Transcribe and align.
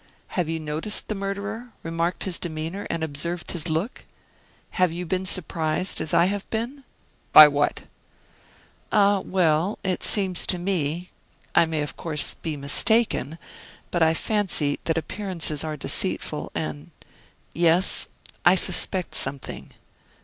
Have 0.29 0.49
you 0.49 0.59
noticed 0.59 1.07
the 1.09 1.13
murderer, 1.13 1.73
remarked 1.83 2.23
his 2.23 2.39
demeanor, 2.39 2.87
and 2.89 3.03
observed 3.03 3.51
his 3.51 3.69
look? 3.69 4.03
Have 4.71 4.91
you 4.91 5.05
been 5.05 5.27
surprised 5.27 6.01
as 6.01 6.11
I 6.11 6.25
have 6.25 6.49
been?" 6.49 6.85
"By 7.33 7.47
what?" 7.47 7.83
"Ah, 8.91 9.19
well! 9.19 9.77
it 9.83 10.01
seems 10.01 10.47
to 10.47 10.57
me 10.57 11.11
I 11.53 11.65
may, 11.67 11.83
of 11.83 11.97
course, 11.97 12.33
be 12.33 12.57
mistaken 12.57 13.37
but 13.91 14.01
I 14.01 14.15
fancy 14.15 14.79
that 14.85 14.97
appearances 14.97 15.63
are 15.63 15.77
deceitful, 15.77 16.51
and 16.55 16.89
Yes, 17.53 18.07
I 18.43 18.55
suspect 18.55 19.13
something." 19.13 19.69